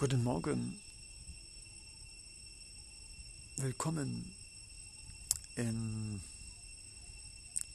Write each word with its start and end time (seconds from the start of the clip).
Guten 0.00 0.24
Morgen. 0.24 0.80
Willkommen 3.58 4.32
in 5.56 6.22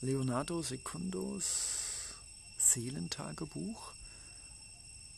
Leonardo 0.00 0.60
Secundos 0.60 2.16
Seelentagebuch. 2.58 3.92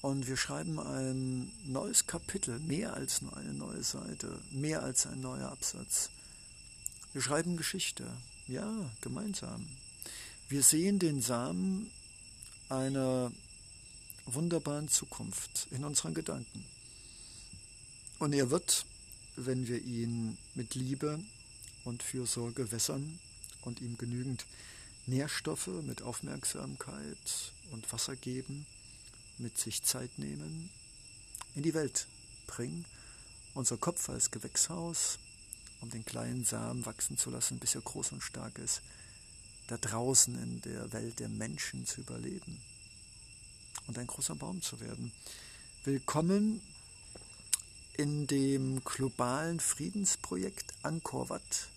Und 0.03 0.29
wir 0.29 0.37
schreiben 0.37 0.79
ein 0.79 1.51
neues 1.65 2.07
Kapitel, 2.07 2.59
mehr 2.59 2.93
als 2.93 3.23
nur 3.23 3.35
eine 3.39 3.55
neue 3.55 3.83
Seite, 3.83 4.43
mehr 4.51 4.83
als 4.83 5.07
ein 5.07 5.23
neuer 5.23 5.51
Absatz. 5.51 6.11
Wir 7.15 7.23
schreiben 7.23 7.57
Geschichte, 7.57 8.07
ja, 8.49 8.71
gemeinsam. 9.01 9.67
Wir 10.51 10.63
sehen 10.63 10.99
den 10.99 11.23
Samen 11.23 11.91
einer 12.69 13.33
wunderbaren 14.27 14.89
Zukunft 14.89 15.69
in 15.71 15.87
unseren 15.87 16.13
Gedanken. 16.13 16.67
Und 18.19 18.33
er 18.33 18.51
wird, 18.51 18.85
wenn 19.37 19.69
wir 19.69 19.81
ihn 19.81 20.37
mit 20.55 20.75
Liebe 20.75 21.21
und 21.85 22.03
Fürsorge 22.03 22.73
wässern 22.73 23.19
und 23.63 23.81
ihm 23.81 23.97
genügend 23.97 24.45
Nährstoffe 25.07 25.69
mit 25.69 26.03
Aufmerksamkeit 26.03 27.53
und 27.71 27.91
Wasser 27.93 28.17
geben, 28.17 28.67
mit 29.39 29.57
sich 29.57 29.85
Zeit 29.85 30.19
nehmen, 30.19 30.69
in 31.55 31.63
die 31.63 31.75
Welt 31.75 32.09
bringen, 32.49 32.85
unser 33.55 33.77
Kopf 33.77 34.09
als 34.09 34.33
Gewächshaus, 34.33 35.19
um 35.81 35.91
den 35.91 36.05
kleinen 36.05 36.45
Samen 36.45 36.85
wachsen 36.87 37.17
zu 37.17 37.31
lassen, 37.31 37.61
bis 37.61 37.77
er 37.77 37.83
groß 37.83 38.13
und 38.13 38.23
stark 38.23 38.59
ist, 38.59 38.83
da 39.69 39.77
draußen 39.77 40.37
in 40.43 40.61
der 40.63 40.93
Welt 40.93 41.21
der 41.21 41.29
Menschen 41.29 41.87
zu 41.87 42.01
überleben 42.01 42.61
und 43.87 43.97
ein 43.97 44.09
großer 44.09 44.35
Baum 44.35 44.61
zu 44.61 44.81
werden. 44.81 45.13
Willkommen 45.85 46.61
in 47.99 48.29
dem 48.29 48.85
globalen 48.85 49.59
Friedensprojekt 49.59 50.73
Angkor 50.83 51.29
Wat 51.31 51.69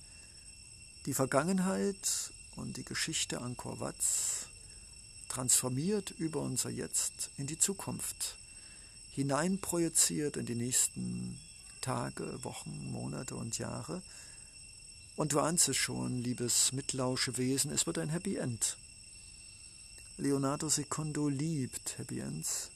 die 1.07 1.15
Vergangenheit 1.15 2.31
und 2.55 2.77
die 2.77 2.85
Geschichte 2.85 3.41
Angkor 3.41 3.79
Wats 3.79 4.45
transformiert 5.29 6.11
über 6.11 6.41
unser 6.41 6.69
Jetzt 6.69 7.31
in 7.37 7.47
die 7.47 7.57
Zukunft, 7.57 8.35
hineinprojiziert 9.15 10.37
in 10.37 10.45
die 10.45 10.53
nächsten 10.53 11.39
Tage, 11.81 12.43
Wochen, 12.43 12.91
Monate 12.91 13.35
und 13.35 13.57
Jahre. 13.57 14.03
Und 15.15 15.33
du 15.33 15.39
ahnst 15.39 15.69
es 15.69 15.77
schon, 15.77 16.21
liebes 16.21 16.71
Mitlauschewesen, 16.71 17.71
es 17.71 17.87
wird 17.87 17.97
ein 17.97 18.09
Happy 18.09 18.35
End. 18.35 18.77
Leonardo 20.17 20.69
Secondo 20.69 21.29
liebt 21.29 21.97
Happy 21.97 22.19
Ends. 22.19 22.69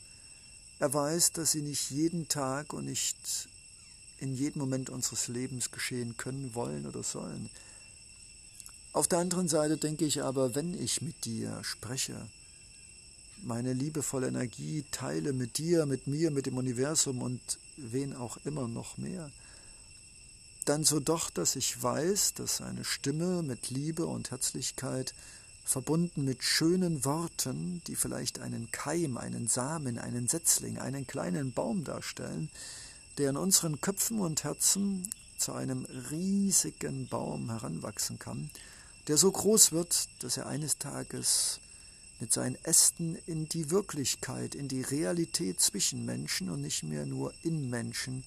Er 0.79 0.93
weiß, 0.93 1.31
dass 1.31 1.51
sie 1.51 1.61
nicht 1.61 1.89
jeden 1.91 2.27
Tag 2.27 2.73
und 2.73 2.85
nicht 2.85 3.47
in 4.19 4.33
jedem 4.33 4.59
Moment 4.59 4.89
unseres 4.89 5.27
Lebens 5.27 5.71
geschehen 5.71 6.17
können, 6.17 6.53
wollen 6.53 6.85
oder 6.85 7.03
sollen. 7.03 7.49
Auf 8.93 9.07
der 9.07 9.19
anderen 9.19 9.47
Seite 9.47 9.77
denke 9.77 10.05
ich 10.05 10.23
aber, 10.23 10.55
wenn 10.55 10.73
ich 10.73 11.01
mit 11.01 11.25
dir 11.25 11.63
spreche, 11.63 12.29
meine 13.43 13.73
liebevolle 13.73 14.27
Energie 14.27 14.85
teile 14.91 15.33
mit 15.33 15.57
dir, 15.57 15.85
mit 15.85 16.07
mir, 16.07 16.31
mit 16.31 16.45
dem 16.45 16.57
Universum 16.57 17.21
und 17.21 17.41
wen 17.77 18.15
auch 18.15 18.37
immer 18.45 18.67
noch 18.67 18.97
mehr, 18.97 19.31
dann 20.65 20.83
so 20.83 20.99
doch, 20.99 21.29
dass 21.29 21.55
ich 21.55 21.81
weiß, 21.81 22.33
dass 22.33 22.61
eine 22.61 22.83
Stimme 22.83 23.43
mit 23.43 23.69
Liebe 23.69 24.05
und 24.05 24.31
Herzlichkeit 24.31 25.13
verbunden 25.65 26.23
mit 26.23 26.43
schönen 26.43 27.03
Worten, 27.03 27.81
die 27.87 27.95
vielleicht 27.95 28.39
einen 28.39 28.71
Keim, 28.71 29.17
einen 29.17 29.47
Samen, 29.47 29.97
einen 29.97 30.27
Setzling, 30.27 30.77
einen 30.77 31.07
kleinen 31.07 31.51
Baum 31.51 31.83
darstellen, 31.83 32.49
der 33.17 33.31
in 33.31 33.37
unseren 33.37 33.81
Köpfen 33.81 34.19
und 34.19 34.43
Herzen 34.43 35.09
zu 35.37 35.53
einem 35.53 35.85
riesigen 36.11 37.07
Baum 37.07 37.49
heranwachsen 37.49 38.19
kann, 38.19 38.51
der 39.07 39.17
so 39.17 39.31
groß 39.31 39.71
wird, 39.71 40.07
dass 40.19 40.37
er 40.37 40.45
eines 40.45 40.77
Tages 40.77 41.59
mit 42.19 42.31
seinen 42.31 42.55
Ästen 42.63 43.17
in 43.25 43.49
die 43.49 43.71
Wirklichkeit, 43.71 44.55
in 44.55 44.67
die 44.67 44.83
Realität 44.83 45.59
zwischen 45.59 46.05
Menschen 46.05 46.49
und 46.49 46.61
nicht 46.61 46.83
mehr 46.83 47.05
nur 47.05 47.33
in 47.41 47.69
Menschen 47.69 48.23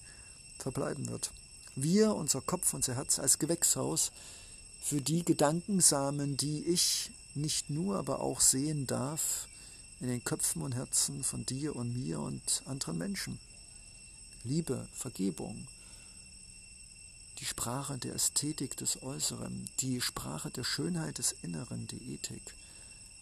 verbleiben 0.59 1.09
wird. 1.09 1.31
Wir, 1.75 2.13
unser 2.13 2.41
Kopf, 2.41 2.73
unser 2.73 2.95
Herz 2.95 3.17
als 3.17 3.39
Gewächshaus, 3.39 4.11
für 4.81 5.01
die 5.01 5.23
Gedankensamen, 5.23 6.37
die 6.37 6.65
ich 6.65 7.11
nicht 7.41 7.69
nur, 7.69 7.97
aber 7.97 8.21
auch 8.21 8.41
sehen 8.41 8.87
darf 8.87 9.47
in 9.99 10.07
den 10.07 10.23
Köpfen 10.23 10.61
und 10.61 10.73
Herzen 10.73 11.23
von 11.23 11.45
dir 11.45 11.75
und 11.75 11.93
mir 11.93 12.19
und 12.19 12.63
anderen 12.65 12.97
Menschen. 12.97 13.39
Liebe, 14.43 14.87
Vergebung, 14.93 15.67
die 17.39 17.45
Sprache 17.45 17.97
der 17.97 18.15
Ästhetik 18.15 18.77
des 18.77 19.01
Äußeren, 19.01 19.69
die 19.79 20.01
Sprache 20.01 20.51
der 20.51 20.63
Schönheit 20.63 21.17
des 21.17 21.33
Inneren, 21.41 21.87
die 21.87 22.13
Ethik. 22.13 22.53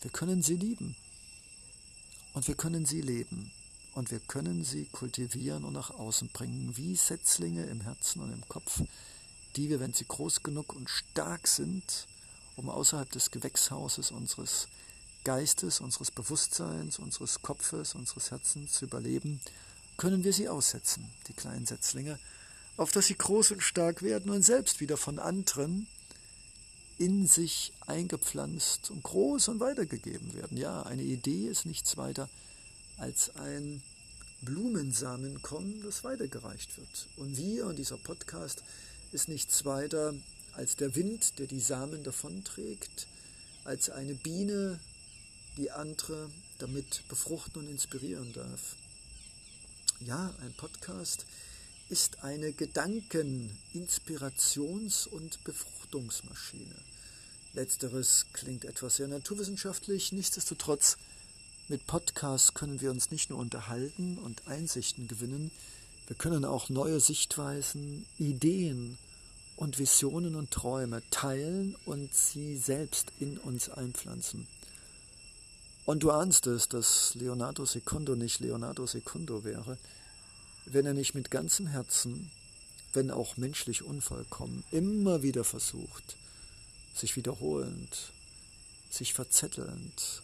Wir 0.01 0.11
können 0.11 0.41
sie 0.41 0.55
lieben 0.55 0.95
und 2.33 2.47
wir 2.47 2.55
können 2.55 2.85
sie 2.85 3.01
leben 3.01 3.51
und 3.93 4.11
wir 4.11 4.19
können 4.19 4.63
sie 4.63 4.85
kultivieren 4.85 5.63
und 5.63 5.73
nach 5.73 5.89
außen 5.89 6.29
bringen, 6.29 6.77
wie 6.77 6.95
Setzlinge 6.95 7.65
im 7.65 7.81
Herzen 7.81 8.21
und 8.21 8.31
im 8.31 8.47
Kopf, 8.47 8.81
die 9.55 9.69
wir, 9.69 9.79
wenn 9.79 9.93
sie 9.93 10.05
groß 10.05 10.43
genug 10.43 10.75
und 10.75 10.89
stark 10.89 11.47
sind, 11.47 12.07
um 12.57 12.69
außerhalb 12.69 13.09
des 13.11 13.31
Gewächshauses 13.31 14.11
unseres 14.11 14.67
Geistes, 15.23 15.79
unseres 15.79 16.11
Bewusstseins, 16.11 16.99
unseres 16.99 17.41
Kopfes, 17.41 17.95
unseres 17.95 18.31
Herzens 18.31 18.73
zu 18.73 18.85
überleben, 18.85 19.39
können 19.95 20.23
wir 20.23 20.33
sie 20.33 20.49
aussetzen, 20.49 21.09
die 21.27 21.33
kleinen 21.33 21.65
Setzlinge, 21.65 22.19
auf 22.75 22.91
dass 22.91 23.07
sie 23.07 23.17
groß 23.17 23.51
und 23.51 23.63
stark 23.63 24.03
werden 24.03 24.31
und 24.31 24.43
selbst 24.43 24.79
wieder 24.79 24.97
von 24.97 25.19
anderen 25.19 25.87
in 26.97 27.27
sich 27.27 27.73
eingepflanzt 27.85 28.89
und 28.89 29.03
groß 29.03 29.49
und 29.49 29.59
weitergegeben 29.59 30.33
werden. 30.33 30.57
Ja, 30.57 30.83
eine 30.83 31.03
Idee 31.03 31.47
ist 31.47 31.65
nichts 31.65 31.97
weiter 31.97 32.29
als 32.97 33.35
ein 33.35 33.83
Blumensamenkorn, 34.41 35.81
das 35.83 36.03
weitergereicht 36.03 36.77
wird. 36.77 37.07
Und 37.17 37.37
wir 37.37 37.67
und 37.67 37.77
dieser 37.77 37.97
Podcast 37.97 38.63
ist 39.11 39.27
nichts 39.27 39.65
weiter 39.65 40.13
als 40.57 40.75
der 40.75 40.95
Wind, 40.95 41.37
der 41.37 41.45
die 41.45 41.59
Samen 41.59 42.03
davonträgt, 42.03 43.07
als 43.63 43.91
eine 43.91 44.15
Biene, 44.15 44.79
die 45.55 45.69
andere 45.69 46.31
damit 46.57 47.03
befruchten 47.09 47.61
und 47.61 47.69
inspirieren 47.69 48.33
darf. 48.33 48.75
Ja, 49.99 50.33
ein 50.41 50.53
Podcast 50.53 51.27
ist 51.89 52.23
eine 52.23 52.53
Gedanken-, 52.53 53.55
Inspirations- 53.75 55.07
und 55.07 55.43
Befruchtungsmaschine. 55.43 56.75
Letzteres 57.53 58.25
klingt 58.33 58.65
etwas 58.65 58.95
sehr 58.95 59.07
naturwissenschaftlich, 59.07 60.11
nichtsdestotrotz 60.11 60.97
mit 61.67 61.85
Podcasts 61.85 62.55
können 62.55 62.81
wir 62.81 62.89
uns 62.89 63.11
nicht 63.11 63.29
nur 63.29 63.37
unterhalten 63.37 64.17
und 64.17 64.47
Einsichten 64.47 65.07
gewinnen, 65.07 65.51
wir 66.07 66.15
können 66.15 66.45
auch 66.45 66.69
neue 66.69 66.99
Sichtweisen, 66.99 68.07
Ideen 68.17 68.97
und 69.57 69.79
Visionen 69.79 70.35
und 70.35 70.51
Träume 70.51 71.01
teilen 71.09 71.75
und 71.85 72.13
sie 72.13 72.57
selbst 72.57 73.11
in 73.19 73.37
uns 73.39 73.69
einpflanzen. 73.69 74.47
Und 75.85 76.03
du 76.03 76.11
ahnst 76.11 76.47
es, 76.47 76.69
dass 76.69 77.15
Leonardo 77.15 77.65
Secundo 77.65 78.15
nicht 78.15 78.39
Leonardo 78.39 78.85
Secundo 78.85 79.43
wäre, 79.43 79.77
wenn 80.65 80.85
er 80.85 80.93
nicht 80.93 81.15
mit 81.15 81.31
ganzem 81.31 81.67
Herzen, 81.67 82.31
wenn 82.93 83.09
auch 83.09 83.37
menschlich 83.37 83.83
unvollkommen, 83.83 84.63
immer 84.71 85.23
wieder 85.23 85.43
versucht, 85.43 86.17
sich 86.93 87.15
wiederholend, 87.15 88.11
sich 88.89 89.13
verzettelnd, 89.13 90.21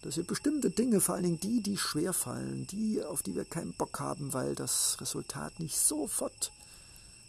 dass 0.01 0.17
wir 0.17 0.23
bestimmte 0.23 0.71
Dinge, 0.71 0.99
vor 0.99 1.15
allen 1.15 1.23
Dingen 1.23 1.39
die, 1.39 1.61
die 1.61 1.77
schwer 1.77 2.13
fallen, 2.13 2.65
die, 2.67 3.03
auf 3.03 3.21
die 3.21 3.35
wir 3.35 3.45
keinen 3.45 3.73
Bock 3.73 3.99
haben, 3.99 4.33
weil 4.33 4.55
das 4.55 4.99
Resultat 4.99 5.59
nicht 5.59 5.77
sofort 5.77 6.51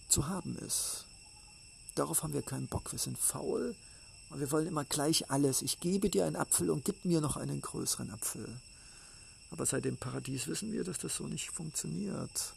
zu 0.09 0.29
haben 0.29 0.57
ist. 0.59 1.07
Darauf 1.95 2.23
haben 2.23 2.33
wir 2.33 2.43
keinen 2.43 2.69
Bock. 2.69 2.91
Wir 2.93 2.99
sind 2.99 3.19
faul 3.19 3.75
und 4.31 4.41
wir 4.41 4.51
wollen 4.51 4.67
immer 4.67 4.85
gleich 4.85 5.31
alles. 5.31 5.61
Ich 5.61 5.81
gebe 5.81 6.09
dir 6.09 6.25
einen 6.25 6.37
Apfel 6.37 6.71
und 6.71 6.85
gib 6.85 7.05
mir 7.05 7.21
noch 7.21 7.37
einen 7.37 7.61
größeren 7.61 8.11
Apfel. 8.11 8.49
Aber 9.51 9.67
seit 9.67 9.85
dem 9.85 9.99
Paradies 9.99 10.47
wissen 10.47 10.73
wir, 10.73 10.85
dass 10.85 10.99
das 10.99 11.17
so 11.17 11.27
nicht 11.27 11.51
funktioniert. 11.51 12.55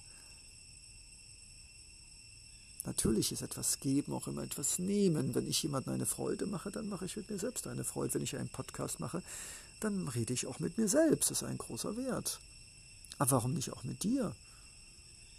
Natürlich 2.85 3.31
ist 3.31 3.41
etwas 3.41 3.79
geben 3.79 4.13
auch 4.13 4.27
immer 4.27 4.43
etwas 4.43 4.79
nehmen. 4.79 5.35
Wenn 5.35 5.49
ich 5.49 5.61
jemandem 5.63 5.95
eine 5.95 6.05
Freude 6.05 6.45
mache, 6.45 6.71
dann 6.71 6.87
mache 6.87 7.05
ich 7.05 7.17
mit 7.17 7.29
mir 7.29 7.39
selbst 7.39 7.67
eine 7.67 7.83
Freude. 7.83 8.13
Wenn 8.13 8.21
ich 8.21 8.37
einen 8.37 8.47
Podcast 8.47 8.99
mache, 9.01 9.21
dann 9.79 10.07
rede 10.07 10.33
ich 10.33 10.47
auch 10.47 10.59
mit 10.59 10.77
mir 10.77 10.87
selbst. 10.87 11.31
Das 11.31 11.41
ist 11.41 11.47
ein 11.47 11.57
großer 11.57 11.97
Wert. 11.97 12.39
Aber 13.17 13.31
warum 13.31 13.53
nicht 13.53 13.71
auch 13.71 13.83
mit 13.83 14.03
dir? 14.03 14.35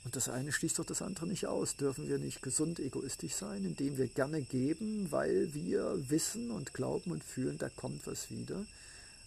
Und 0.04 0.14
das 0.14 0.28
eine 0.28 0.52
schließt 0.52 0.78
doch 0.78 0.84
das 0.84 1.02
andere 1.02 1.26
nicht 1.26 1.46
aus. 1.46 1.76
Dürfen 1.76 2.08
wir 2.08 2.18
nicht 2.18 2.40
gesund 2.40 2.78
egoistisch 2.78 3.34
sein, 3.34 3.64
indem 3.64 3.98
wir 3.98 4.06
gerne 4.06 4.40
geben, 4.40 5.10
weil 5.10 5.52
wir 5.52 6.08
wissen 6.08 6.52
und 6.52 6.74
glauben 6.74 7.10
und 7.10 7.24
fühlen, 7.24 7.58
da 7.58 7.68
kommt 7.68 8.06
was 8.06 8.30
wieder. 8.30 8.64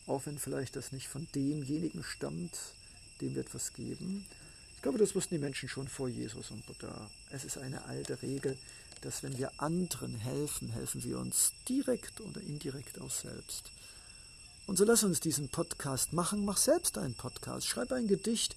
Auch 0.07 0.25
wenn 0.25 0.39
vielleicht 0.39 0.75
das 0.75 0.91
nicht 0.91 1.09
von 1.09 1.27
demjenigen 1.35 2.01
stammt, 2.01 2.57
dem 3.19 3.35
wir 3.35 3.41
etwas 3.41 3.73
geben. 3.73 4.25
Ich 4.75 4.81
glaube, 4.81 4.97
das 4.97 5.13
wussten 5.15 5.35
die 5.35 5.41
Menschen 5.41 5.67
schon 5.67 5.89
vor 5.89 6.07
Jesus 6.07 6.49
und 6.51 6.65
Buddha. 6.65 7.09
Es 7.29 7.43
ist 7.43 7.57
eine 7.57 7.83
alte 7.83 8.21
Regel, 8.21 8.57
dass 9.01 9.21
wenn 9.21 9.37
wir 9.37 9.51
anderen 9.57 10.15
helfen, 10.15 10.69
helfen 10.69 11.03
wir 11.03 11.19
uns 11.19 11.51
direkt 11.67 12.21
oder 12.21 12.39
indirekt 12.39 13.01
auch 13.01 13.11
selbst. 13.11 13.71
Und 14.69 14.77
so 14.77 14.85
lass 14.85 15.03
uns 15.03 15.19
diesen 15.19 15.49
Podcast 15.49 16.13
machen. 16.13 16.45
Mach 16.45 16.57
selbst 16.57 16.99
einen 16.99 17.15
Podcast. 17.15 17.65
Schreib 17.65 17.91
ein 17.91 18.07
Gedicht. 18.07 18.55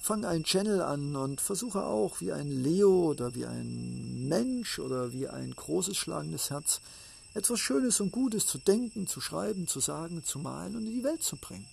Fang 0.00 0.24
einen 0.24 0.44
Channel 0.44 0.80
an 0.80 1.14
und 1.14 1.42
versuche 1.42 1.84
auch 1.84 2.22
wie 2.22 2.32
ein 2.32 2.50
Leo 2.50 3.10
oder 3.10 3.34
wie 3.34 3.44
ein 3.44 4.28
Mensch 4.28 4.78
oder 4.78 5.12
wie 5.12 5.28
ein 5.28 5.54
großes 5.54 5.94
schlagendes 5.94 6.48
Herz 6.48 6.80
etwas 7.34 7.60
Schönes 7.60 8.00
und 8.00 8.12
Gutes 8.12 8.46
zu 8.46 8.56
denken, 8.56 9.06
zu 9.06 9.20
schreiben, 9.20 9.68
zu 9.68 9.78
sagen, 9.78 10.24
zu 10.24 10.38
malen 10.38 10.74
und 10.74 10.86
in 10.86 10.94
die 10.94 11.04
Welt 11.04 11.22
zu 11.22 11.36
bringen. 11.36 11.66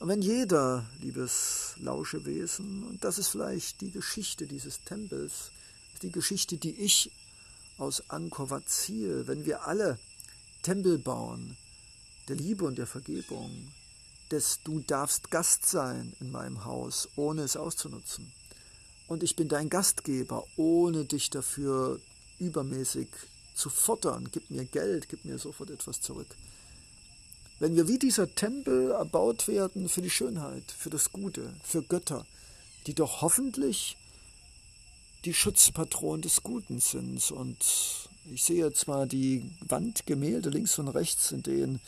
Und 0.00 0.08
wenn 0.08 0.20
jeder, 0.20 0.84
liebes 1.00 1.76
Lauschewesen, 1.78 2.82
und 2.82 3.04
das 3.04 3.18
ist 3.18 3.28
vielleicht 3.28 3.82
die 3.82 3.92
Geschichte 3.92 4.48
dieses 4.48 4.82
Tempels, 4.82 5.52
die 6.02 6.10
Geschichte, 6.10 6.56
die 6.56 6.74
ich 6.74 7.12
aus 7.78 8.10
Angkor 8.10 8.50
Wat 8.50 8.68
ziehe, 8.68 9.28
wenn 9.28 9.46
wir 9.46 9.64
alle 9.64 10.00
Tempel 10.64 10.98
bauen, 10.98 11.56
der 12.28 12.36
Liebe 12.36 12.64
und 12.64 12.78
der 12.78 12.86
Vergebung, 12.86 13.68
des 14.30 14.60
Du 14.64 14.80
darfst 14.80 15.30
Gast 15.30 15.66
sein 15.66 16.14
in 16.20 16.30
meinem 16.30 16.64
Haus, 16.64 17.08
ohne 17.16 17.42
es 17.42 17.56
auszunutzen. 17.56 18.32
Und 19.06 19.22
ich 19.22 19.36
bin 19.36 19.48
dein 19.48 19.68
Gastgeber, 19.68 20.44
ohne 20.56 21.04
dich 21.04 21.30
dafür 21.30 22.00
übermäßig 22.38 23.08
zu 23.54 23.68
fordern. 23.68 24.28
Gib 24.32 24.50
mir 24.50 24.64
Geld, 24.64 25.08
gib 25.08 25.24
mir 25.24 25.38
sofort 25.38 25.70
etwas 25.70 26.00
zurück. 26.00 26.28
Wenn 27.60 27.76
wir 27.76 27.86
wie 27.86 27.98
dieser 27.98 28.34
Tempel 28.34 28.90
erbaut 28.90 29.46
werden 29.46 29.88
für 29.88 30.02
die 30.02 30.10
Schönheit, 30.10 30.64
für 30.72 30.90
das 30.90 31.12
Gute, 31.12 31.54
für 31.62 31.82
Götter, 31.82 32.26
die 32.86 32.94
doch 32.94 33.22
hoffentlich 33.22 33.96
die 35.24 35.34
Schutzpatron 35.34 36.20
des 36.22 36.42
Guten 36.42 36.80
sind. 36.80 37.30
Und 37.30 37.64
ich 38.30 38.42
sehe 38.42 38.72
zwar 38.72 39.06
die 39.06 39.50
Wandgemälde 39.60 40.50
links 40.50 40.78
und 40.78 40.88
rechts, 40.88 41.32
in 41.32 41.42
denen 41.42 41.80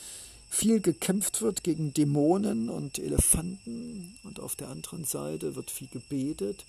viel 0.56 0.81
gekämpft 0.81 1.43
wird 1.43 1.64
gegen 1.64 1.93
Dämonen 1.93 2.70
und 2.70 2.99
Elefanten, 2.99 4.17
und 4.25 4.41
auf 4.41 4.56
der 4.56 4.69
anderen 4.69 5.05
Seite 5.05 5.55
wird 5.55 5.70
viel 5.70 5.88
gebetet, 5.88 6.64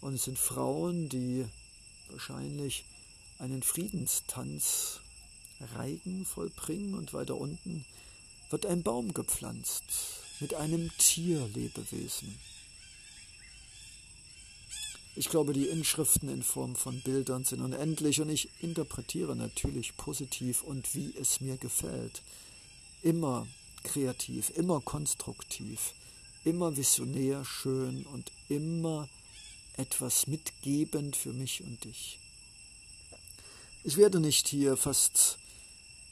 und 0.00 0.14
es 0.14 0.24
sind 0.24 0.38
Frauen, 0.38 1.08
die 1.08 1.44
wahrscheinlich 2.10 2.84
einen 3.40 3.64
Friedenstanz 3.64 5.00
Reigen 5.74 6.24
vollbringen, 6.24 6.94
und 6.94 7.12
weiter 7.12 7.36
unten 7.36 7.84
wird 8.50 8.66
ein 8.66 8.84
Baum 8.84 9.12
gepflanzt 9.12 9.82
mit 10.38 10.54
einem 10.54 10.92
Tierlebewesen. 10.98 12.38
Ich 15.16 15.28
glaube, 15.28 15.52
die 15.52 15.66
Inschriften 15.66 16.28
in 16.28 16.44
Form 16.44 16.76
von 16.76 17.00
Bildern 17.02 17.44
sind 17.44 17.62
unendlich 17.62 18.20
und 18.20 18.28
ich 18.28 18.48
interpretiere 18.60 19.34
natürlich 19.34 19.96
positiv 19.96 20.62
und 20.62 20.94
wie 20.94 21.12
es 21.20 21.40
mir 21.40 21.56
gefällt. 21.56 22.22
Immer 23.04 23.46
kreativ, 23.84 24.50
immer 24.56 24.80
konstruktiv, 24.80 25.92
immer 26.44 26.76
visionär, 26.76 27.44
schön 27.44 28.04
und 28.06 28.32
immer 28.48 29.08
etwas 29.76 30.26
mitgebend 30.26 31.14
für 31.14 31.32
mich 31.32 31.62
und 31.62 31.84
dich. 31.84 32.18
Ich 33.84 33.96
werde 33.96 34.18
nicht 34.18 34.48
hier 34.48 34.76
fast 34.76 35.38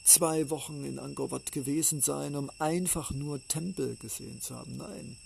zwei 0.03 0.49
Wochen 0.49 0.85
in 0.85 0.99
Angkor 0.99 1.31
Wat 1.31 1.51
gewesen 1.51 2.01
sein, 2.01 2.35
um 2.35 2.51
einfach 2.59 3.11
nur 3.11 3.45
Tempel 3.47 3.95
gesehen 3.95 4.39
zu 4.41 4.55
haben. 4.55 4.77
Nein, 4.77 5.17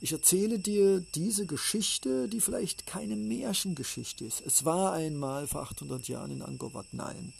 ich 0.00 0.12
erzähle 0.12 0.58
dir 0.58 1.00
diese 1.14 1.46
Geschichte, 1.46 2.28
die 2.28 2.40
vielleicht 2.40 2.86
keine 2.86 3.16
Märchengeschichte 3.16 4.24
ist. 4.24 4.42
Es 4.46 4.64
war 4.64 4.92
einmal 4.92 5.46
vor 5.46 5.62
800 5.62 6.06
Jahren 6.06 6.30
in 6.30 6.42
Angkor 6.42 6.74
Wat. 6.74 6.92
Nein, 6.92 7.32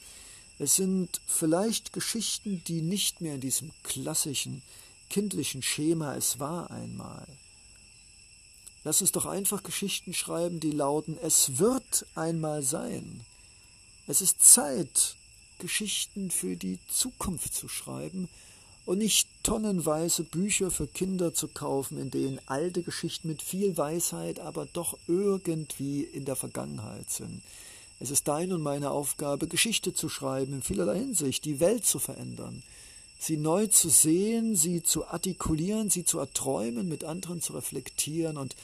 es 0.59 0.75
sind 0.77 1.21
vielleicht 1.27 1.93
Geschichten, 1.93 2.63
die 2.67 2.83
nicht 2.83 3.21
mehr 3.21 3.35
in 3.35 3.41
diesem 3.41 3.71
klassischen, 3.83 4.63
kindlichen 5.09 5.63
Schema 5.63 6.17
es 6.17 6.39
war 6.39 6.71
einmal. 6.71 7.27
Lass 8.85 9.01
uns 9.01 9.13
doch 9.13 9.27
einfach 9.27 9.63
Geschichten 9.63 10.15
schreiben, 10.15 10.61
die 10.61 10.71
lauten, 10.71 11.19
es 11.23 11.59
wird 11.59 12.07
einmal 12.15 12.63
sein. 12.63 13.25
Es 14.07 14.21
ist 14.21 14.43
Zeit, 14.43 15.17
Geschichten 15.59 16.31
für 16.31 16.57
die 16.57 16.79
Zukunft 16.89 17.55
zu 17.55 17.69
schreiben 17.69 18.29
und 18.87 18.99
nicht 18.99 19.29
tonnenweise 19.43 20.25
Bücher 20.25 20.71
für 20.71 20.87
Kinder 20.87 21.35
zu 21.35 21.49
kaufen, 21.49 21.99
in 21.99 22.11
denen 22.11 22.41
alte 22.47 22.83
Geschichten 22.83 23.29
mit 23.29 23.43
viel 23.43 23.77
Weisheit, 23.77 24.41
aber 24.41 24.67
doch 24.67 24.97
irgendwie 25.07 26.03
in 26.03 26.25
der 26.25 26.37
Vergangenheit 26.37 27.11
sind. 27.11 27.43
Es 28.01 28.11
ist 28.11 28.29
deine 28.29 28.55
und 28.55 28.63
meine 28.63 28.91
Aufgabe, 28.91 29.49
Geschichte 29.49 29.93
zu 29.93 30.09
schreiben 30.09 30.55
in 30.55 30.63
vielerlei 30.63 30.99
Hinsicht, 30.99 31.45
die 31.45 31.59
Welt 31.59 31.85
zu 31.85 31.99
verändern, 31.99 32.63
sie 33.19 33.37
neu 33.37 33.67
zu 33.67 33.89
sehen, 33.89 34.55
sie 34.55 34.83
zu 34.83 35.07
artikulieren, 35.09 35.91
sie 35.91 36.05
zu 36.05 36.21
erträumen, 36.21 36.89
mit 36.89 37.03
anderen 37.03 37.41
zu 37.41 37.55
reflektieren. 37.55 38.37
Und 38.37 38.55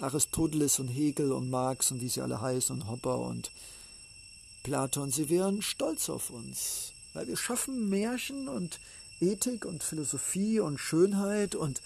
Aristoteles 0.00 0.80
und 0.80 0.88
Hegel 0.88 1.30
und 1.30 1.48
Marx 1.48 1.92
und 1.92 2.00
wie 2.00 2.08
sie 2.08 2.20
alle 2.20 2.40
heißen 2.40 2.74
und 2.74 2.88
Hopper 2.88 3.20
und 3.20 3.52
Platon, 4.64 5.10
sie 5.10 5.28
wären 5.28 5.62
stolz 5.62 6.08
auf 6.08 6.30
uns, 6.30 6.92
weil 7.14 7.28
wir 7.28 7.36
schaffen 7.36 7.88
Märchen 7.88 8.48
und 8.48 8.80
Ethik 9.20 9.64
und 9.64 9.84
Philosophie 9.84 10.58
und 10.58 10.78
Schönheit 10.78 11.54
und 11.54 11.80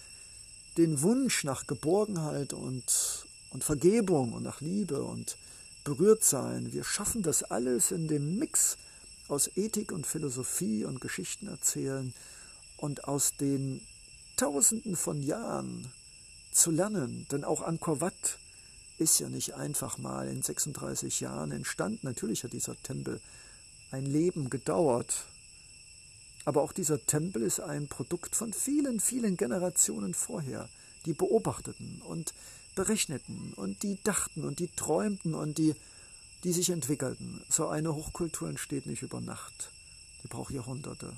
den 0.78 1.02
Wunsch 1.02 1.44
nach 1.44 1.66
Geborgenheit 1.66 2.54
und, 2.54 3.26
und 3.50 3.64
Vergebung 3.64 4.32
und 4.32 4.42
nach 4.42 4.60
Liebe 4.60 5.02
und 5.02 5.36
Berührtsein. 5.86 6.72
Wir 6.72 6.82
schaffen 6.82 7.22
das 7.22 7.44
alles 7.44 7.92
in 7.92 8.08
dem 8.08 8.40
Mix 8.40 8.76
aus 9.28 9.48
Ethik 9.56 9.92
und 9.92 10.04
Philosophie 10.04 10.84
und 10.84 11.00
Geschichten 11.00 11.46
erzählen 11.46 12.12
und 12.76 13.04
aus 13.04 13.36
den 13.36 13.80
Tausenden 14.36 14.96
von 14.96 15.22
Jahren 15.22 15.92
zu 16.50 16.72
lernen. 16.72 17.28
Denn 17.30 17.44
auch 17.44 17.62
Angkor 17.62 18.00
Wat 18.00 18.38
ist 18.98 19.20
ja 19.20 19.28
nicht 19.28 19.54
einfach 19.54 19.96
mal 19.96 20.26
in 20.26 20.42
36 20.42 21.20
Jahren 21.20 21.52
entstanden. 21.52 22.00
Natürlich 22.02 22.42
hat 22.42 22.52
dieser 22.52 22.74
Tempel 22.82 23.20
ein 23.92 24.06
Leben 24.06 24.50
gedauert. 24.50 25.26
Aber 26.44 26.62
auch 26.62 26.72
dieser 26.72 27.06
Tempel 27.06 27.42
ist 27.42 27.60
ein 27.60 27.86
Produkt 27.86 28.34
von 28.34 28.52
vielen, 28.52 28.98
vielen 28.98 29.36
Generationen 29.36 30.14
vorher, 30.14 30.68
die 31.04 31.12
beobachteten 31.12 32.02
und 32.02 32.34
berechneten 32.76 33.52
und 33.54 33.82
die 33.82 33.98
dachten 34.04 34.44
und 34.44 34.60
die 34.60 34.68
träumten 34.68 35.34
und 35.34 35.58
die, 35.58 35.74
die 36.44 36.52
sich 36.52 36.70
entwickelten. 36.70 37.42
So 37.48 37.66
eine 37.66 37.92
Hochkultur 37.92 38.48
entsteht 38.48 38.86
nicht 38.86 39.02
über 39.02 39.20
Nacht. 39.20 39.70
Die 40.22 40.28
braucht 40.28 40.52
Jahrhunderte. 40.52 41.16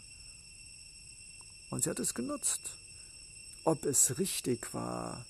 Und 1.69 1.85
sie 1.85 1.91
hat 1.91 1.99
es 1.99 2.15
genutzt. 2.15 2.61
Ob 3.65 3.85
es 3.85 4.19
richtig 4.19 4.73
war, 4.73 5.27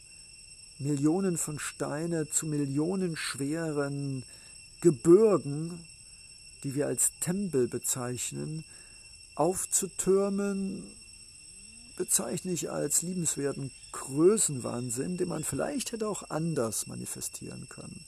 Millionen 0.79 1.37
von 1.37 1.59
Steine 1.59 2.29
zu 2.29 2.47
millionenschweren 2.47 4.25
Gebirgen, 4.81 5.85
die 6.63 6.77
wir 6.77 6.87
als 6.87 7.11
Tempel 7.19 7.67
bezeichnen, 7.67 8.65
aufzutürmen, 9.35 10.85
bezeichne 11.97 12.53
ich 12.53 12.71
als 12.71 13.03
liebenswerten 13.03 13.73
Größenwahnsinn, 13.93 15.17
den 15.17 15.29
man 15.29 15.45
vielleicht 15.45 15.93
hätte 15.93 16.09
auch 16.09 16.31
anders 16.31 16.87
manifestieren 16.87 17.69
können. 17.69 18.05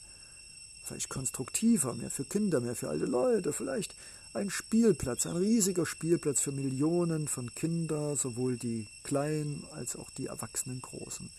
Vielleicht 0.83 1.09
konstruktiver, 1.09 1.93
mehr 1.93 2.11
für 2.11 2.25
Kinder, 2.25 2.59
mehr 2.59 2.75
für 2.75 2.89
alte 2.89 3.05
Leute, 3.05 3.53
vielleicht 3.53 3.95
ein 4.33 4.49
Spielplatz, 4.49 5.25
ein 5.25 5.35
riesiger 5.35 5.85
Spielplatz 5.85 6.41
für 6.41 6.51
Millionen 6.51 7.27
von 7.27 7.53
Kindern, 7.53 8.15
sowohl 8.15 8.57
die 8.57 8.87
kleinen 9.03 9.65
als 9.73 9.95
auch 9.95 10.09
die 10.11 10.27
erwachsenen 10.27 10.81
Großen. 10.81 11.29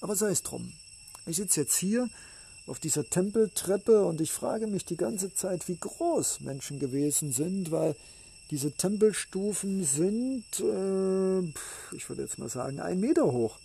Aber 0.00 0.16
sei 0.16 0.30
es 0.30 0.42
drum. 0.42 0.72
Ich 1.26 1.36
sitze 1.36 1.62
jetzt 1.62 1.76
hier 1.76 2.08
auf 2.66 2.78
dieser 2.78 3.04
Tempeltreppe 3.04 4.04
und 4.04 4.20
ich 4.20 4.32
frage 4.32 4.66
mich 4.66 4.84
die 4.84 4.96
ganze 4.96 5.32
Zeit, 5.34 5.68
wie 5.68 5.76
groß 5.76 6.40
Menschen 6.40 6.78
gewesen 6.78 7.32
sind, 7.32 7.70
weil 7.70 7.96
diese 8.50 8.72
Tempelstufen 8.72 9.84
sind, 9.84 10.44
äh, 10.60 11.40
ich 11.94 12.08
würde 12.08 12.22
jetzt 12.22 12.38
mal 12.38 12.48
sagen, 12.48 12.80
ein 12.80 12.98
Meter 12.98 13.30
hoch. 13.30 13.58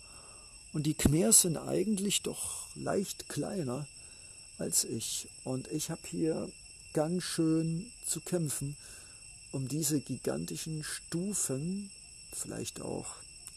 Und 0.72 0.84
die 0.84 0.94
Khmers 0.94 1.42
sind 1.42 1.56
eigentlich 1.56 2.22
doch 2.22 2.68
leicht 2.76 3.28
kleiner 3.28 3.86
als 4.58 4.84
ich. 4.84 5.28
Und 5.44 5.68
ich 5.72 5.90
habe 5.90 6.02
hier 6.04 6.48
ganz 6.92 7.24
schön 7.24 7.90
zu 8.06 8.20
kämpfen, 8.20 8.76
um 9.52 9.68
diese 9.68 10.00
gigantischen 10.00 10.84
Stufen, 10.84 11.90
vielleicht 12.32 12.80
auch 12.80 13.06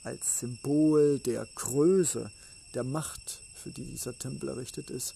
als 0.03 0.39
Symbol 0.39 1.19
der 1.19 1.47
Größe, 1.55 2.31
der 2.73 2.83
Macht, 2.83 3.41
für 3.55 3.69
die 3.69 3.85
dieser 3.85 4.17
Tempel 4.17 4.49
errichtet 4.49 4.89
ist, 4.89 5.13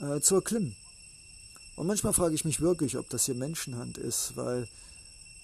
äh, 0.00 0.20
zu 0.20 0.36
erklimmen. 0.36 0.76
Und 1.76 1.86
manchmal 1.86 2.12
frage 2.12 2.34
ich 2.34 2.44
mich 2.44 2.60
wirklich, 2.60 2.96
ob 2.96 3.10
das 3.10 3.26
hier 3.26 3.34
Menschenhand 3.34 3.98
ist, 3.98 4.36
weil 4.36 4.68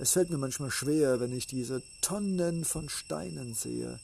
es 0.00 0.12
fällt 0.12 0.30
mir 0.30 0.38
manchmal 0.38 0.70
schwer, 0.70 1.20
wenn 1.20 1.36
ich 1.36 1.46
diese 1.46 1.82
Tonnen 2.00 2.64
von 2.64 2.88
Steinen 2.88 3.52
sehe, 3.52 4.00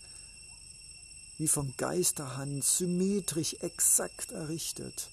wie 1.39 1.49
von 1.49 1.73
Geisterhand 1.79 2.63
symmetrisch 2.65 3.57
exakt 3.61 4.31
errichtet. 4.33 5.09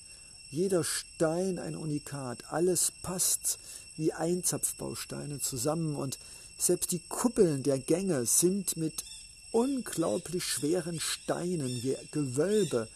Jeder 0.51 0.83
Stein 0.83 1.57
ein 1.57 1.77
Unikat, 1.77 2.51
alles 2.51 2.91
passt 3.01 3.59
wie 3.95 4.11
Einzapfbausteine 4.11 5.39
zusammen 5.39 5.95
und 5.95 6.19
selbst 6.57 6.91
die 6.91 7.01
Kuppeln 7.07 7.63
der 7.63 7.79
Gänge 7.79 8.25
sind 8.25 8.75
mit 8.75 9.05
unglaublich 9.53 10.43
schweren 10.43 10.99
Steinen 10.99 11.81
wie 11.81 11.95
Gewölbe 12.11 12.89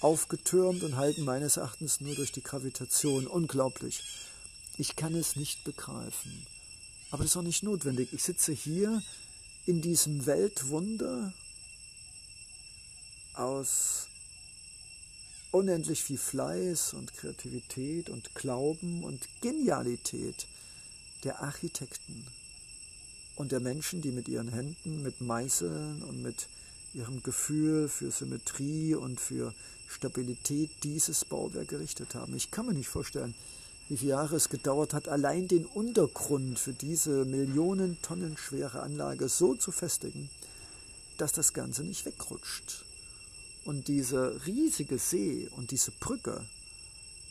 aufgetürmt 0.00 0.82
und 0.82 0.96
halten 0.96 1.24
meines 1.24 1.56
Erachtens 1.56 2.02
nur 2.02 2.14
durch 2.14 2.32
die 2.32 2.42
Gravitation. 2.42 3.26
Unglaublich. 3.26 4.02
Ich 4.76 4.96
kann 4.96 5.14
es 5.14 5.34
nicht 5.36 5.64
begreifen. 5.64 6.46
Aber 7.12 7.24
das 7.24 7.32
ist 7.32 7.36
auch 7.36 7.42
nicht 7.42 7.62
notwendig. 7.62 8.12
Ich 8.12 8.24
sitze 8.24 8.52
hier 8.52 9.02
in 9.66 9.82
diesem 9.82 10.24
Weltwunder 10.24 11.32
aus 13.34 14.08
unendlich 15.50 16.02
viel 16.02 16.16
Fleiß 16.16 16.94
und 16.94 17.12
Kreativität 17.12 18.08
und 18.08 18.34
Glauben 18.34 19.04
und 19.04 19.28
Genialität 19.42 20.46
der 21.22 21.42
Architekten 21.42 22.26
und 23.36 23.52
der 23.52 23.60
Menschen, 23.60 24.00
die 24.00 24.10
mit 24.10 24.26
ihren 24.26 24.48
Händen, 24.48 25.02
mit 25.02 25.20
Meißeln 25.20 26.02
und 26.02 26.22
mit 26.22 26.48
ihrem 26.94 27.22
Gefühl 27.22 27.90
für 27.90 28.10
Symmetrie 28.10 28.94
und 28.94 29.20
für 29.20 29.54
Stabilität 29.86 30.70
dieses 30.82 31.26
Bauwerk 31.26 31.68
gerichtet 31.68 32.14
haben. 32.14 32.34
Ich 32.34 32.50
kann 32.50 32.64
mir 32.64 32.74
nicht 32.74 32.88
vorstellen, 32.88 33.34
wie 33.88 33.96
viele 33.96 34.12
Jahre 34.12 34.36
es 34.36 34.48
gedauert 34.48 34.94
hat, 34.94 35.08
allein 35.08 35.48
den 35.48 35.66
Untergrund 35.66 36.58
für 36.58 36.72
diese 36.72 37.24
Millionen 37.24 38.00
Tonnen 38.02 38.36
schwere 38.36 38.80
Anlage 38.82 39.28
so 39.28 39.54
zu 39.54 39.72
festigen, 39.72 40.30
dass 41.18 41.32
das 41.32 41.52
Ganze 41.52 41.84
nicht 41.84 42.06
wegrutscht. 42.06 42.84
Und 43.64 43.88
dieser 43.88 44.46
riesige 44.46 44.98
See 44.98 45.48
und 45.56 45.70
diese 45.70 45.92
Brücke, 45.92 46.46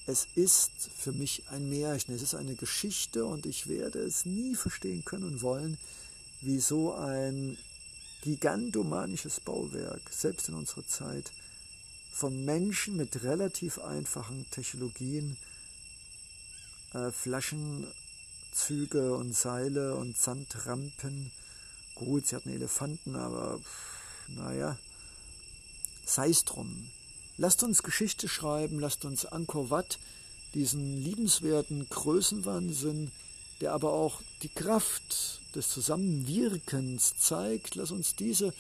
es 0.06 0.28
ist 0.36 0.72
für 0.98 1.12
mich 1.12 1.44
ein 1.50 1.70
Märchen, 1.70 2.16
es 2.16 2.22
ist 2.22 2.36
eine 2.36 2.56
Geschichte 2.56 3.26
und 3.26 3.46
ich 3.46 3.68
werde 3.68 4.00
es 4.00 4.26
nie 4.26 4.56
verstehen 4.56 5.04
können 5.06 5.26
und 5.26 5.42
wollen, 5.42 5.78
wie 6.42 6.60
so 6.60 6.94
ein 6.94 7.58
gigantomanisches 8.22 9.40
Bauwerk, 9.40 10.02
selbst 10.10 10.50
in 10.50 10.56
unserer 10.56 10.86
Zeit, 10.86 11.32
von 12.12 12.46
Menschen 12.46 12.98
mit 12.98 13.24
relativ 13.24 13.80
einfachen 13.80 14.46
Technologien, 14.52 15.38
äh, 16.94 17.12
Flaschenzüge 17.12 19.16
und 19.16 19.36
Seile 19.36 19.96
und 19.96 20.18
Sandrampen, 20.18 21.32
gut, 21.96 22.28
sie 22.28 22.36
hatten 22.36 22.50
Elefanten, 22.50 23.16
aber 23.16 23.60
naja, 24.28 24.78
sei 26.06 26.30
es 26.30 26.46
drum. 26.46 26.90
Lasst 27.38 27.64
uns 27.64 27.84
Geschichte 27.84 28.28
schreiben, 28.28 28.80
lasst 28.80 29.06
uns 29.06 29.26
Angkor 29.26 29.70
Wat, 29.70 30.00
diesen 30.54 31.02
liebenswerten 31.02 31.88
Größenwahnsinn, 31.90 33.12
der 33.62 33.74
aber 33.74 33.94
auch 33.94 34.22
die 34.42 34.50
Kraft 34.50 35.42
des 35.56 35.70
Zusammenwirkens 35.70 37.16
zeigt, 37.18 37.76
lass 37.76 37.92
uns 37.92 38.16
diese 38.16 38.54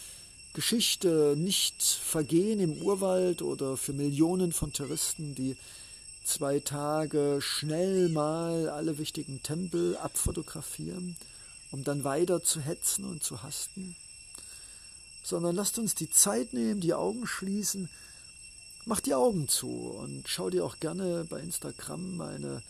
Geschichte 0.53 1.35
nicht 1.37 1.81
vergehen 1.81 2.59
im 2.59 2.81
Urwald 2.81 3.41
oder 3.41 3.77
für 3.77 3.93
Millionen 3.93 4.51
von 4.51 4.73
Touristen, 4.73 5.35
die 5.35 5.55
zwei 6.23 6.59
Tage 6.59 7.39
schnell 7.41 8.09
mal 8.09 8.69
alle 8.69 8.97
wichtigen 8.97 9.41
Tempel 9.43 9.97
abfotografieren, 9.97 11.17
um 11.71 11.83
dann 11.83 12.03
weiter 12.03 12.43
zu 12.43 12.59
hetzen 12.61 13.05
und 13.05 13.23
zu 13.23 13.43
hasten 13.43 13.95
sondern 15.23 15.55
lasst 15.55 15.77
uns 15.79 15.95
die 15.95 16.09
Zeit 16.09 16.53
nehmen, 16.53 16.81
die 16.81 16.93
Augen 16.93 17.27
schließen, 17.27 17.89
mach 18.85 18.99
die 18.99 19.13
Augen 19.13 19.47
zu 19.47 19.69
und 19.69 20.27
schau 20.27 20.49
dir 20.49 20.65
auch 20.65 20.79
gerne 20.79 21.25
bei 21.29 21.39
Instagram 21.39 22.17
meine, 22.17 22.63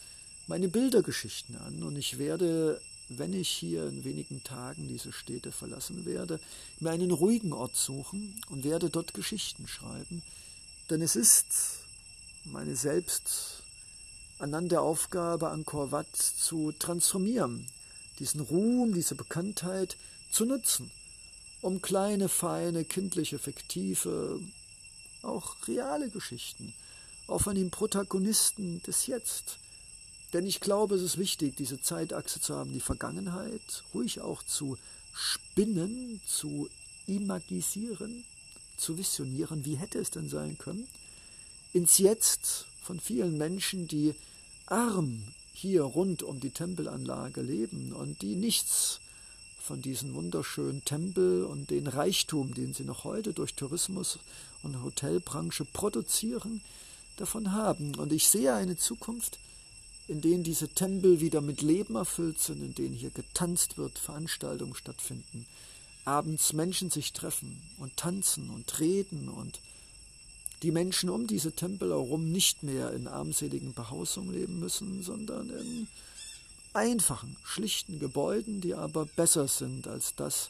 meine 0.47 0.67
Bildergeschichten 0.67 1.55
an. 1.57 1.83
Und 1.83 1.95
ich 1.95 2.17
werde, 2.17 2.81
wenn 3.09 3.33
ich 3.33 3.49
hier 3.49 3.87
in 3.87 4.03
wenigen 4.03 4.43
Tagen 4.43 4.87
diese 4.87 5.11
Städte 5.11 5.51
verlassen 5.51 6.05
werde, 6.05 6.39
mir 6.79 6.91
einen 6.91 7.11
ruhigen 7.11 7.53
Ort 7.53 7.75
suchen 7.75 8.39
und 8.49 8.63
werde 8.63 8.89
dort 8.89 9.13
Geschichten 9.13 9.67
schreiben. 9.67 10.21
Denn 10.89 11.01
es 11.01 11.15
ist 11.15 11.80
meine 12.45 12.75
selbst 12.75 13.63
ernannte 14.39 14.81
Aufgabe, 14.81 15.49
Angkor 15.49 15.91
Wat 15.91 16.15
zu 16.15 16.71
transformieren, 16.71 17.67
diesen 18.19 18.41
Ruhm, 18.41 18.93
diese 18.93 19.15
Bekanntheit 19.15 19.97
zu 20.31 20.45
nutzen 20.45 20.91
um 21.61 21.81
kleine, 21.81 22.27
feine, 22.27 22.83
kindliche, 22.83 23.39
fiktive, 23.39 24.39
auch 25.21 25.55
reale 25.67 26.09
Geschichten, 26.09 26.73
auch 27.27 27.41
von 27.41 27.55
den 27.55 27.69
Protagonisten 27.69 28.81
des 28.83 29.05
Jetzt. 29.07 29.57
Denn 30.33 30.47
ich 30.47 30.59
glaube, 30.59 30.95
es 30.95 31.01
ist 31.01 31.17
wichtig, 31.17 31.55
diese 31.57 31.81
Zeitachse 31.81 32.41
zu 32.41 32.55
haben, 32.55 32.73
die 32.73 32.79
Vergangenheit 32.79 33.83
ruhig 33.93 34.21
auch 34.21 34.43
zu 34.43 34.77
spinnen, 35.13 36.21
zu 36.25 36.69
imagisieren, 37.05 38.23
zu 38.77 38.97
visionieren, 38.97 39.65
wie 39.65 39.75
hätte 39.75 39.99
es 39.99 40.09
denn 40.09 40.29
sein 40.29 40.57
können, 40.57 40.87
ins 41.73 41.97
Jetzt 41.97 42.65
von 42.83 42.99
vielen 42.99 43.37
Menschen, 43.37 43.87
die 43.87 44.13
arm 44.65 45.23
hier 45.53 45.83
rund 45.83 46.23
um 46.23 46.39
die 46.39 46.49
Tempelanlage 46.51 47.41
leben 47.41 47.93
und 47.93 48.21
die 48.21 48.35
nichts 48.35 48.99
von 49.61 49.81
diesen 49.81 50.13
wunderschönen 50.15 50.83
Tempel 50.83 51.45
und 51.45 51.69
den 51.69 51.87
Reichtum, 51.87 52.53
den 52.53 52.73
sie 52.73 52.83
noch 52.83 53.03
heute 53.03 53.33
durch 53.33 53.53
Tourismus 53.53 54.19
und 54.63 54.81
Hotelbranche 54.81 55.65
produzieren, 55.65 56.61
davon 57.17 57.51
haben. 57.51 57.95
Und 57.95 58.11
ich 58.11 58.27
sehe 58.27 58.53
eine 58.53 58.75
Zukunft, 58.75 59.39
in 60.07 60.21
denen 60.21 60.43
diese 60.43 60.67
Tempel 60.69 61.19
wieder 61.19 61.41
mit 61.41 61.61
Leben 61.61 61.95
erfüllt 61.95 62.39
sind, 62.39 62.61
in 62.61 62.73
denen 62.73 62.95
hier 62.95 63.11
getanzt 63.11 63.77
wird, 63.77 63.99
Veranstaltungen 63.99 64.75
stattfinden, 64.75 65.45
abends 66.05 66.53
Menschen 66.53 66.89
sich 66.89 67.13
treffen 67.13 67.61
und 67.77 67.95
tanzen 67.97 68.49
und 68.49 68.79
reden 68.79 69.29
und 69.29 69.59
die 70.61 70.71
Menschen 70.71 71.09
um 71.09 71.27
diese 71.27 71.53
Tempel 71.53 71.89
herum 71.89 72.31
nicht 72.31 72.63
mehr 72.63 72.91
in 72.93 73.07
armseligen 73.07 73.73
Behausungen 73.73 74.31
leben 74.31 74.59
müssen, 74.59 75.01
sondern 75.01 75.49
in 75.49 75.87
einfachen, 76.73 77.35
schlichten 77.43 77.99
Gebäuden, 77.99 78.61
die 78.61 78.75
aber 78.75 79.05
besser 79.05 79.47
sind 79.47 79.87
als 79.87 80.15
das, 80.15 80.49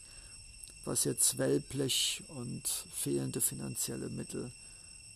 was 0.85 1.03
jetzt 1.03 1.37
Wellblech 1.37 2.23
und 2.29 2.63
fehlende 2.93 3.41
finanzielle 3.41 4.09
Mittel 4.09 4.51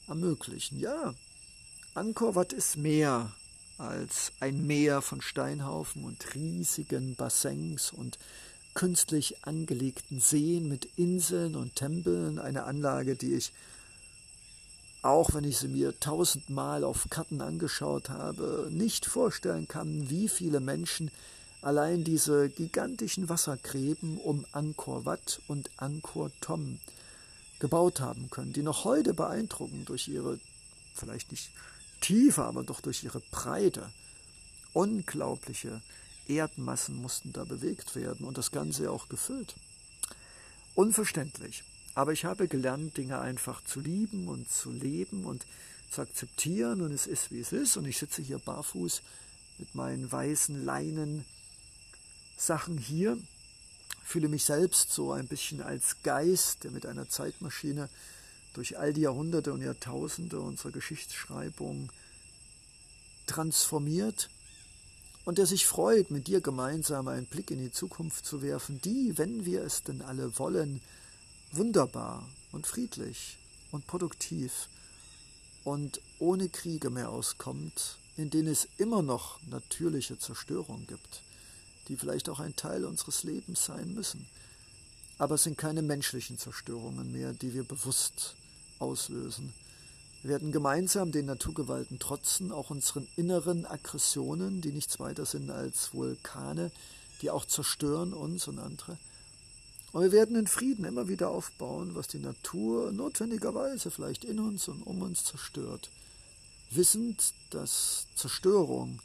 ermöglichen. 0.08 0.80
Ja, 0.80 1.14
Angkor 1.94 2.36
Wat 2.36 2.54
ist 2.54 2.78
mehr 2.78 3.34
als 3.78 4.32
ein 4.40 4.66
Meer 4.66 5.02
von 5.02 5.22
Steinhaufen 5.22 6.06
und 6.06 6.36
riesigen 6.36 7.16
Bassins 7.16 7.92
und 7.92 8.18
künstlich 8.74 9.44
angelegten 9.46 10.20
Seen 10.20 10.68
mit 10.68 10.86
Inseln 10.98 11.56
und 11.56 11.76
Tempeln, 11.76 12.40
eine 12.40 12.64
Anlage, 12.64 13.16
die 13.16 13.34
ich, 13.34 13.52
auch 15.06 15.36
wenn 15.36 15.44
ich 15.44 15.60
sie 15.60 15.68
mir 15.68 16.00
tausendmal 16.00 16.84
auf 16.84 17.08
Karten 17.12 17.40
angeschaut 17.40 18.10
habe, 18.10 18.70
nicht 18.72 19.06
vorstellen 19.06 19.68
kann, 19.68 20.10
wie 20.10 20.28
viele 20.28 20.60
Menschen 20.60 21.12
allein 21.62 22.04
diese 22.04 22.50
gigantischen 22.50 23.30
Wassergräben 23.30 24.18
um 24.18 24.48
Angkor 24.52 25.06
Wat 25.06 25.42
und 25.48 25.70
Angkor 25.78 26.32
Thom 26.42 26.80
gebaut 27.60 28.00
haben 28.00 28.32
können, 28.32 28.54
die 28.54 28.64
noch 28.64 28.84
heute 28.84 29.14
beeindrucken 29.14 29.86
durch 29.86 30.08
ihre, 30.08 30.40
vielleicht 30.96 31.32
nicht 31.32 31.52
Tiefe, 32.02 32.44
aber 32.44 32.64
doch 32.64 32.82
durch 32.82 33.04
ihre 33.04 33.20
Breite. 33.32 33.92
Unglaubliche 34.74 35.84
Erdmassen 36.28 37.00
mussten 37.00 37.32
da 37.32 37.44
bewegt 37.44 37.96
werden 37.96 38.26
und 38.26 38.40
das 38.40 38.52
Ganze 38.52 38.90
auch 38.90 39.08
gefüllt. 39.08 39.56
Unverständlich. 40.74 41.64
Aber 41.96 42.12
ich 42.12 42.26
habe 42.26 42.48
gelernt, 42.48 42.98
Dinge 42.98 43.20
einfach 43.20 43.64
zu 43.64 43.80
lieben 43.80 44.28
und 44.28 44.50
zu 44.50 44.72
leben 44.72 45.26
und 45.26 45.46
zu 45.90 46.02
akzeptieren. 46.02 46.82
Und 46.82 46.92
es 46.92 47.08
ist, 47.08 47.32
wie 47.32 47.40
es 47.40 47.54
ist. 47.54 47.78
Und 47.78 47.86
ich 47.86 47.98
sitze 47.98 48.22
hier 48.22 48.38
barfuß 48.38 49.02
mit 49.58 49.74
meinen 49.74 50.12
weißen 50.12 50.64
Leinen. 50.66 51.26
Sachen 52.38 52.78
hier, 52.78 53.18
fühle 54.04 54.28
mich 54.28 54.44
selbst 54.44 54.92
so 54.92 55.14
ein 55.14 55.28
bisschen 55.28 55.62
als 55.62 56.04
Geist, 56.04 56.66
der 56.66 56.72
mit 56.72 56.86
einer 56.86 57.08
Zeitmaschine 57.08 57.90
durch 58.54 58.78
all 58.78 58.94
die 58.94 59.02
Jahrhunderte 59.02 59.54
und 59.54 59.62
Jahrtausende 59.62 60.40
unserer 60.40 60.72
Geschichtsschreibung 60.72 61.92
transformiert 63.26 64.30
und 65.26 65.38
der 65.38 65.46
sich 65.46 65.66
freut, 65.66 66.12
mit 66.12 66.28
dir 66.28 66.40
gemeinsam 66.40 67.08
einen 67.08 67.26
Blick 67.26 67.52
in 67.52 67.60
die 67.60 67.72
Zukunft 67.72 68.26
zu 68.26 68.42
werfen, 68.42 68.80
die, 68.82 69.18
wenn 69.18 69.46
wir 69.46 69.64
es 69.64 69.84
denn 69.84 70.02
alle 70.02 70.38
wollen, 70.38 70.82
wunderbar 71.52 72.28
und 72.52 72.68
friedlich 72.68 73.38
und 73.72 73.88
produktiv 73.88 74.70
und 75.64 76.00
ohne 76.20 76.50
Kriege 76.50 76.90
mehr 76.90 77.10
auskommt, 77.10 77.98
in 78.18 78.30
denen 78.30 78.48
es 78.48 78.68
immer 78.78 79.02
noch 79.02 79.40
natürliche 79.48 80.18
Zerstörung 80.18 80.88
gibt, 80.88 81.22
die 81.88 81.98
vielleicht 81.98 82.30
auch 82.30 82.40
ein 82.40 82.56
Teil 82.56 82.86
unseres 82.86 83.24
Lebens 83.24 83.66
sein 83.66 83.94
müssen. 83.94 84.26
Aber 85.18 85.36
es 85.36 85.44
sind 85.44 85.58
keine 85.58 85.82
menschlichen 85.82 86.38
Zerstörungen 86.38 87.12
mehr, 87.12 87.34
die 87.34 87.54
wir 87.54 87.64
bewusst 87.64 88.36
auslösen. 88.80 89.54
Wir 90.22 90.32
werden 90.32 90.52
gemeinsam 90.52 91.12
den 91.12 91.28
Naturgewalten 91.28 92.00
trotzen, 92.00 92.52
auch 92.52 92.70
unseren 92.70 93.08
inneren 93.16 93.66
Aggressionen, 93.66 94.62
die 94.62 94.72
nichts 94.72 95.00
weiter 95.00 95.26
sind 95.26 95.52
als 95.52 95.94
Vulkane, 95.94 96.72
die 97.22 97.30
auch 97.30 97.46
zerstören 97.46 98.14
uns 98.14 98.48
und 98.48 98.60
andere. 98.60 98.98
Und 99.96 100.02
wir 100.02 100.12
werden 100.12 100.36
in 100.36 100.46
Frieden 100.46 100.84
immer 100.84 101.08
wieder 101.08 101.30
aufbauen, 101.30 101.96
was 101.96 102.10
die 102.10 102.20
Natur 102.20 102.92
notwendigerweise 102.92 103.90
vielleicht 103.90 104.26
in 104.26 104.40
uns 104.40 104.68
und 104.68 104.84
um 104.84 105.02
uns 105.02 105.24
zerstört, 105.24 105.90
wissend, 106.70 107.34
dass 107.52 108.06
Zerstörung 108.14 109.00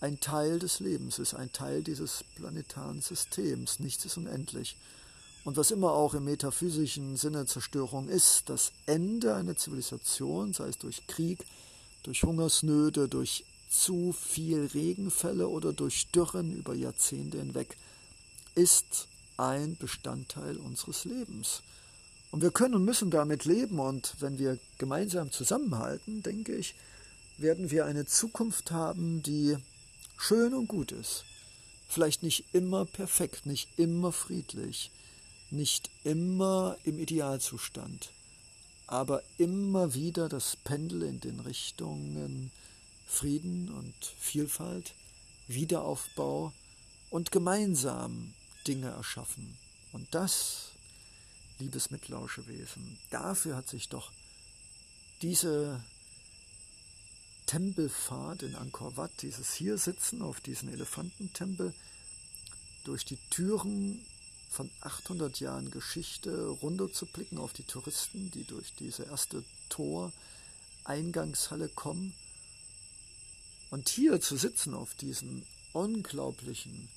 ein 0.00 0.20
Teil 0.20 0.58
des 0.58 0.80
Lebens 0.80 1.18
ist, 1.18 1.34
ein 1.34 1.52
Teil 1.52 1.82
dieses 1.82 2.24
planetaren 2.36 3.02
Systems. 3.02 3.80
Nichts 3.80 4.06
ist 4.06 4.16
unendlich. 4.16 4.78
Und 5.44 5.58
was 5.58 5.70
immer 5.70 5.92
auch 5.92 6.14
im 6.14 6.24
metaphysischen 6.24 7.18
Sinne 7.18 7.44
Zerstörung 7.44 8.08
ist, 8.08 8.44
das 8.46 8.72
Ende 8.86 9.34
einer 9.34 9.56
Zivilisation, 9.56 10.54
sei 10.54 10.68
es 10.68 10.78
durch 10.78 11.06
Krieg, 11.06 11.44
durch 12.02 12.22
Hungersnöte, 12.22 13.08
durch 13.08 13.44
zu 13.68 14.14
viel 14.14 14.70
Regenfälle 14.72 15.48
oder 15.48 15.74
durch 15.74 16.06
Dürren 16.12 16.56
über 16.56 16.72
Jahrzehnte 16.72 17.36
hinweg, 17.36 17.76
ist 18.54 19.06
ein 19.36 19.76
Bestandteil 19.76 20.56
unseres 20.56 21.04
Lebens. 21.04 21.62
Und 22.30 22.42
wir 22.42 22.50
können 22.50 22.74
und 22.74 22.84
müssen 22.84 23.10
damit 23.10 23.44
leben. 23.44 23.78
Und 23.78 24.16
wenn 24.20 24.38
wir 24.38 24.58
gemeinsam 24.78 25.30
zusammenhalten, 25.30 26.22
denke 26.22 26.54
ich, 26.54 26.74
werden 27.38 27.70
wir 27.70 27.86
eine 27.86 28.06
Zukunft 28.06 28.70
haben, 28.70 29.22
die 29.22 29.56
schön 30.16 30.54
und 30.54 30.66
gut 30.66 30.92
ist. 30.92 31.24
Vielleicht 31.88 32.22
nicht 32.22 32.44
immer 32.52 32.84
perfekt, 32.86 33.46
nicht 33.46 33.68
immer 33.76 34.10
friedlich, 34.10 34.90
nicht 35.50 35.90
immer 36.02 36.76
im 36.84 36.98
Idealzustand, 36.98 38.10
aber 38.86 39.22
immer 39.38 39.94
wieder 39.94 40.28
das 40.28 40.56
Pendel 40.56 41.02
in 41.02 41.20
den 41.20 41.40
Richtungen 41.40 42.50
Frieden 43.06 43.70
und 43.70 43.94
Vielfalt, 44.18 44.94
Wiederaufbau 45.46 46.52
und 47.10 47.30
gemeinsam 47.30 48.32
Dinge 48.66 48.90
erschaffen. 48.90 49.56
Und 49.92 50.14
das, 50.14 50.70
liebes 51.58 51.90
Mitlauschewesen, 51.90 52.98
dafür 53.10 53.56
hat 53.56 53.68
sich 53.68 53.88
doch 53.88 54.12
diese 55.22 55.82
Tempelfahrt 57.46 58.42
in 58.42 58.56
Angkor 58.56 58.96
Wat, 58.96 59.10
dieses 59.22 59.54
hier 59.54 59.78
sitzen 59.78 60.22
auf 60.22 60.40
diesen 60.40 60.72
Elefantentempel, 60.72 61.72
durch 62.84 63.04
die 63.04 63.18
Türen 63.30 64.04
von 64.50 64.68
800 64.82 65.38
Jahren 65.40 65.70
Geschichte 65.70 66.46
runterzublicken 66.46 67.38
auf 67.38 67.52
die 67.52 67.64
Touristen, 67.64 68.30
die 68.30 68.44
durch 68.44 68.72
diese 68.74 69.02
erste 69.04 69.44
Tor-Eingangshalle 69.68 71.68
kommen. 71.68 72.14
Und 73.70 73.88
hier 73.88 74.20
zu 74.20 74.36
sitzen 74.36 74.74
auf 74.74 74.94
diesen 74.94 75.44
unglaublichen 75.72 76.88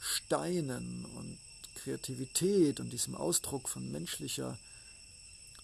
Steinen 0.00 1.04
und 1.04 1.38
Kreativität 1.74 2.80
und 2.80 2.90
diesem 2.90 3.14
Ausdruck 3.14 3.68
von 3.68 3.90
menschlicher 3.92 4.58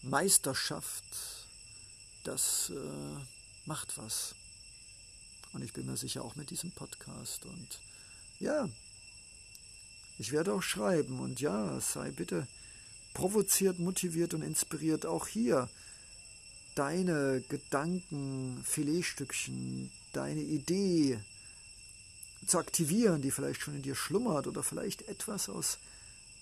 Meisterschaft, 0.03 1.05
das 2.25 2.71
äh, 2.71 3.25
macht 3.65 3.99
was. 3.99 4.35
Und 5.53 5.63
ich 5.63 5.73
bin 5.73 5.87
mir 5.87 5.97
sicher 5.97 6.23
auch 6.23 6.37
mit 6.37 6.51
diesem 6.51 6.71
Podcast. 6.73 7.47
Und 7.47 7.81
ja, 8.39 8.69
ich 10.19 10.33
werde 10.33 10.53
auch 10.53 10.63
schreiben 10.63 11.19
und 11.21 11.41
ja, 11.41 11.81
sei 11.81 12.11
bitte 12.11 12.47
provoziert, 13.15 13.79
motiviert 13.79 14.35
und 14.35 14.43
inspiriert 14.43 15.07
auch 15.07 15.27
hier 15.27 15.69
deine 16.75 17.43
Gedanken, 17.49 18.63
Filetstückchen, 18.63 19.91
deine 20.13 20.43
Idee 20.43 21.19
zu 22.47 22.59
aktivieren, 22.59 23.23
die 23.23 23.31
vielleicht 23.31 23.61
schon 23.61 23.77
in 23.77 23.83
dir 23.83 23.95
schlummert 23.95 24.47
oder 24.47 24.63
vielleicht 24.63 25.09
etwas 25.09 25.49
aus 25.49 25.79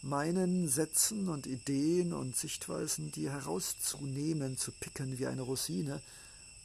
meinen 0.03 0.69
Sätzen 0.69 1.29
und 1.29 1.47
Ideen 1.47 2.12
und 2.12 2.37
Sichtweisen, 2.37 3.11
die 3.12 3.31
herauszunehmen, 3.31 4.59
zu 4.59 4.71
picken 4.73 5.19
wie 5.19 5.27
eine 5.27 5.43
Rosine 5.43 6.03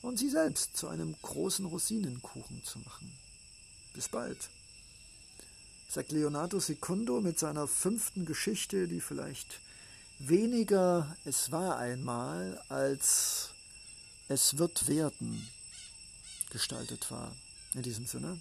und 0.02 0.19
sie 0.19 0.30
selbst 0.30 0.75
zu 0.75 0.88
einem 0.88 1.15
großen 1.21 1.65
Rosinenkuchen 1.65 2.63
zu 2.63 2.80
machen. 2.80 3.12
Bis 3.93 4.10
bald 4.10 4.49
sagt 5.89 6.12
Leonardo 6.12 6.60
Secundo 6.60 7.21
mit 7.21 7.39
seiner 7.39 7.67
fünften 7.67 8.25
Geschichte, 8.25 8.88
die 8.88 9.02
vielleicht 9.02 9.60
weniger 10.19 11.15
es 11.25 11.52
war 11.52 11.78
einmal 11.78 12.62
als 12.67 13.52
es 14.28 14.58
wird 14.58 14.88
werden 14.88 15.47
gestaltet 16.52 17.10
war. 17.10 17.36
In 17.73 17.82
diesem 17.82 18.06
Sinne, 18.06 18.39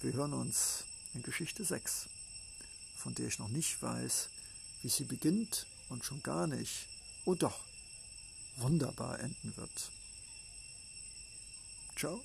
wir 0.00 0.12
hören 0.12 0.32
uns 0.32 0.84
in 1.14 1.22
Geschichte 1.22 1.64
6, 1.64 2.08
von 2.96 3.14
der 3.14 3.26
ich 3.26 3.38
noch 3.38 3.48
nicht 3.48 3.82
weiß, 3.82 4.28
wie 4.82 4.88
sie 4.88 5.04
beginnt 5.04 5.66
und 5.88 6.04
schon 6.04 6.22
gar 6.22 6.46
nicht, 6.46 6.86
oh 7.24 7.34
doch, 7.34 7.64
wunderbar 8.56 9.18
enden 9.20 9.56
wird. 9.56 9.90
Ciao. 11.96 12.22